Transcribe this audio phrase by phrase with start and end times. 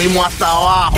[0.00, 0.96] fuimos hasta abajo.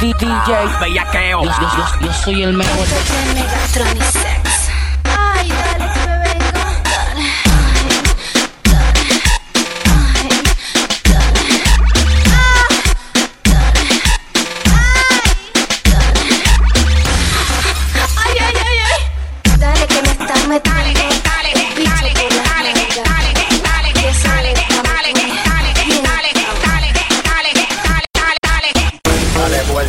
[0.00, 2.86] DJ Yo, yo, yo, yo soy el mejor.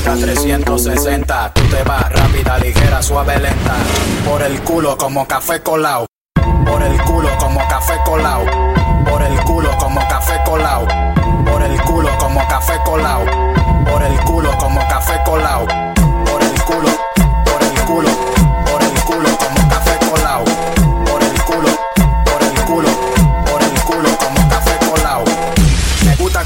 [0.08, 3.76] Vuelta 360, tú te vas rápida, ligera, suave, lenta.
[4.26, 6.06] Por el culo como café colao.
[6.66, 8.66] Por el culo como café colao.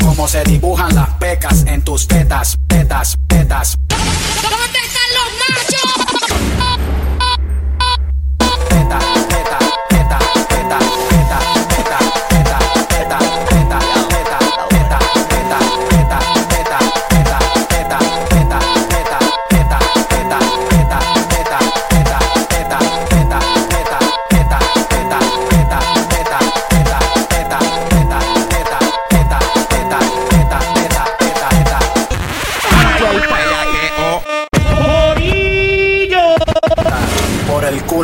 [0.03, 3.80] Cómo se dibujan las pecas en tus tetas, tetas, tetas.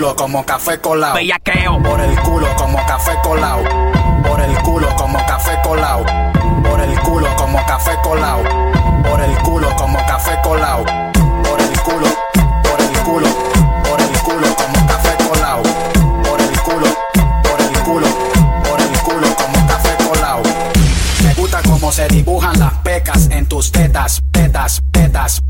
[0.07, 0.79] Culo como café.
[1.13, 1.81] Bellaqueo.
[1.83, 3.63] Por el culo como café colao.
[4.23, 6.05] Por el culo como café colao.
[6.63, 8.43] Por el culo como café colao.
[9.03, 10.85] Por el culo como café colao.
[11.43, 12.07] Por el culo,
[12.63, 13.27] por el culo,
[13.83, 15.63] por el culo como café colao.
[16.23, 16.87] Por el culo,
[17.43, 18.07] por el culo,
[18.63, 20.41] por el culo como café colao.
[21.23, 25.41] Me gusta cómo se dibujan las pecas en tus tetas, tetas, tetas.